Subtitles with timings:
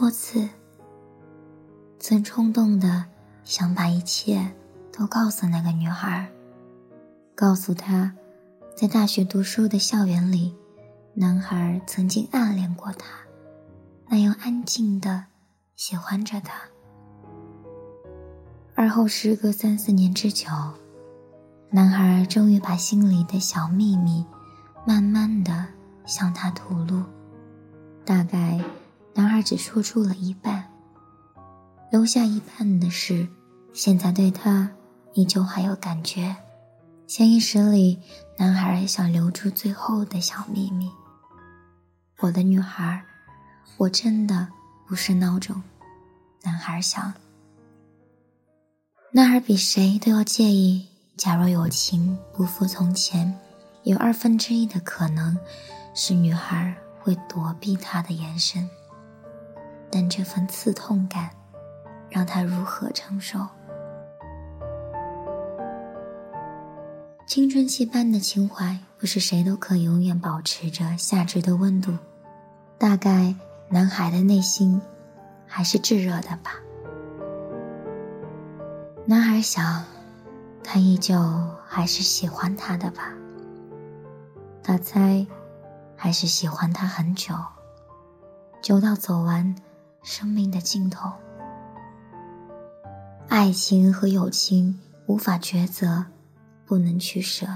[0.00, 0.48] 多次，
[1.98, 3.04] 曾冲动的
[3.44, 4.50] 想把一切
[4.90, 6.26] 都告诉那个女孩，
[7.34, 8.10] 告诉她，
[8.74, 10.56] 在大学读书的校园里，
[11.12, 13.08] 男孩曾经暗恋过她，
[14.08, 15.26] 那样安静的
[15.76, 16.54] 喜欢着她。
[18.74, 20.48] 而后，时隔三四年之久，
[21.68, 24.24] 男孩终于把心里的小秘密，
[24.86, 25.66] 慢慢的
[26.06, 27.02] 向她吐露。
[28.06, 28.58] 大概，
[29.14, 30.70] 男孩只说出了一半，
[31.90, 33.28] 留下一半的是，
[33.72, 34.70] 现在对他
[35.14, 36.36] 依旧还有感觉。
[37.06, 37.98] 潜意识里，
[38.38, 40.90] 男孩想留住最后的小秘密。
[42.20, 43.04] 我的女孩，
[43.76, 44.48] 我真的
[44.86, 45.60] 不是孬种。
[46.42, 47.12] 男孩想。
[49.12, 50.86] 男孩比谁都要介意，
[51.16, 53.36] 假若友情不复从前，
[53.82, 55.36] 有二分之一的可能
[55.94, 56.76] 是女孩。
[57.02, 58.68] 会躲避他的眼神，
[59.90, 61.30] 但这份刺痛感，
[62.08, 63.38] 让他如何承受？
[67.26, 71.96] 青春期般的情怀，不是谁都可永远保持着夏至的温度。
[72.78, 73.34] 大概
[73.68, 74.80] 男孩的内心
[75.46, 76.54] 还是炙热的吧。
[79.04, 79.84] 男孩想，
[80.62, 81.18] 他依旧
[81.66, 83.12] 还是喜欢他的吧。
[84.62, 85.26] 他猜。
[86.02, 87.34] 还是喜欢他很久，
[88.62, 89.54] 久到走完
[90.02, 91.10] 生命的尽头。
[93.28, 96.06] 爱情和友情无法抉择，
[96.66, 97.46] 不能取舍。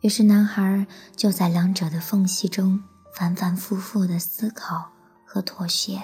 [0.00, 2.82] 于是男孩就在两者的缝隙中
[3.14, 4.90] 反反复复的思考
[5.26, 6.00] 和妥协。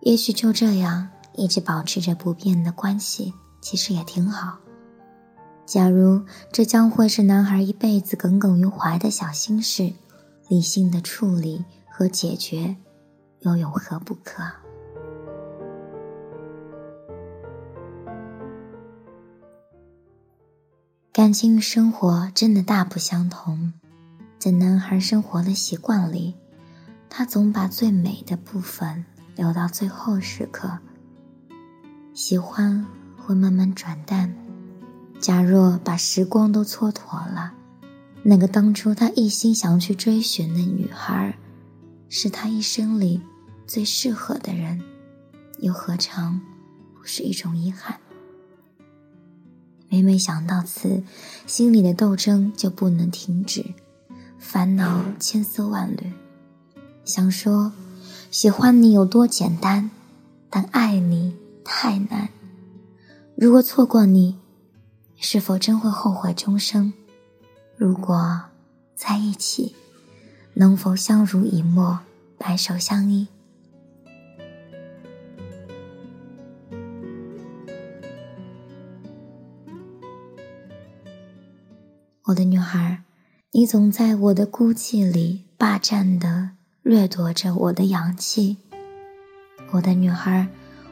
[0.00, 4.58] 也许就这样一直保持着不变的关系，其实也挺好。
[5.66, 9.92] 假如这将会是男孩一辈子耿耿于怀的小心事，
[10.48, 12.76] 理性的处理和解决，
[13.40, 14.42] 又有何不可？
[21.12, 23.72] 感情与生活真的大不相同，
[24.38, 26.34] 在男孩生活的习惯里，
[27.08, 30.78] 他总把最美的部分留到最后时刻。
[32.12, 34.34] 喜欢会慢慢转淡。
[35.18, 37.54] 假若把时光都蹉跎了，
[38.22, 41.34] 那个当初他一心想去追寻的女孩，
[42.18, 43.20] 是他一生里
[43.66, 44.80] 最适合的人，
[45.58, 46.40] 又何尝
[46.94, 48.00] 不是一种遗憾？
[49.90, 51.02] 每每想到此，
[51.46, 53.62] 心里的斗争就不能停止，
[54.38, 56.10] 烦恼千丝万缕。
[57.04, 57.70] 想说，
[58.30, 59.90] 喜欢你有多简单，
[60.48, 62.30] 但爱你太难。
[63.36, 64.38] 如果错过你。
[65.18, 66.92] 是否真会后悔终生？
[67.76, 68.40] 如果
[68.94, 69.74] 在一起，
[70.58, 71.98] 能否相濡以沫，
[72.38, 73.28] 白首相依？
[82.22, 83.02] 我的女孩，
[83.52, 86.52] 你总在我的孤寂里霸占的
[86.82, 88.56] 掠夺着我的阳气。
[89.72, 90.48] 我的女孩，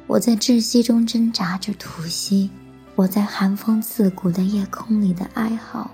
[0.06, 2.50] 我在窒息中挣扎着吐息。
[2.96, 5.90] 我在寒风刺骨的夜空里的哀嚎，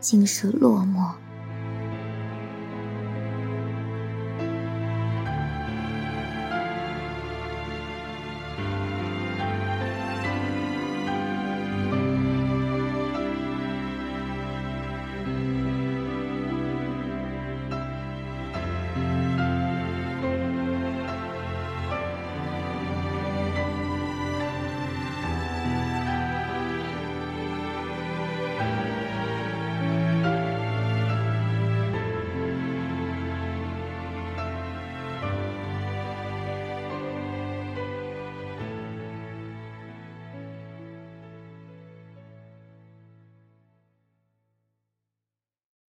[0.00, 1.10] 尽是落寞